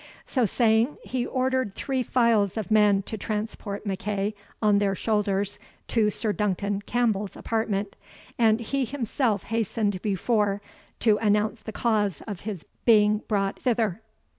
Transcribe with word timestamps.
So 0.25 0.45
saying, 0.45 0.97
he 1.03 1.27
ordered 1.27 1.75
three 1.75 2.01
files 2.01 2.57
of 2.57 2.71
men 2.71 3.03
to 3.03 3.19
transport 3.19 3.85
MacEagh 3.85 4.33
on 4.59 4.79
their 4.79 4.95
shoulders 4.95 5.59
to 5.89 6.09
Sir 6.09 6.33
Duncan 6.33 6.81
Campbell's 6.81 7.35
apartment, 7.37 7.95
and 8.35 8.61
he 8.61 8.83
himself 8.85 9.43
hastened 9.43 10.01
before 10.01 10.59
to 11.01 11.17
announce 11.17 11.61
the 11.61 11.71
cause 11.71 12.23
of 12.25 12.39
his 12.39 12.65
being 12.83 13.19
brought 13.27 13.59
thither. 13.59 14.01